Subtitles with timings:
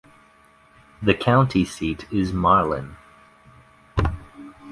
[1.03, 2.95] The county seat is Marlin.